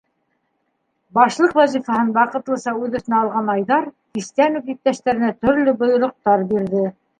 Башлыҡ 1.17 1.53
вазифаһын 1.57 2.09
ваҡытлыса 2.15 2.73
үҙ 2.79 2.97
өҫтөнә 3.01 3.21
алған 3.27 3.53
Айҙар 3.57 3.87
кистән 4.21 4.61
үк 4.63 4.75
иптәштәренә 4.77 5.33
төрлө 5.45 5.77
бойороҡтар 5.85 6.51
бирҙе. 6.53 6.91